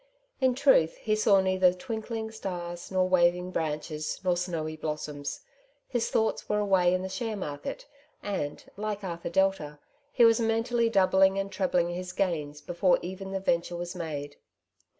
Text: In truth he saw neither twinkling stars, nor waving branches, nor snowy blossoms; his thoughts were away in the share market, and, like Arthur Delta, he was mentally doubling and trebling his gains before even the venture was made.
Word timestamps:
In 0.39 0.55
truth 0.55 0.97
he 0.97 1.15
saw 1.15 1.41
neither 1.41 1.71
twinkling 1.73 2.31
stars, 2.31 2.89
nor 2.89 3.07
waving 3.07 3.51
branches, 3.51 4.19
nor 4.23 4.35
snowy 4.35 4.75
blossoms; 4.75 5.41
his 5.87 6.09
thoughts 6.09 6.49
were 6.49 6.57
away 6.57 6.91
in 6.95 7.03
the 7.03 7.07
share 7.07 7.35
market, 7.35 7.85
and, 8.23 8.63
like 8.77 9.03
Arthur 9.03 9.29
Delta, 9.29 9.77
he 10.11 10.25
was 10.25 10.39
mentally 10.39 10.89
doubling 10.89 11.37
and 11.37 11.51
trebling 11.51 11.89
his 11.89 12.13
gains 12.13 12.61
before 12.61 12.97
even 13.03 13.31
the 13.31 13.39
venture 13.39 13.75
was 13.75 13.93
made. 13.95 14.37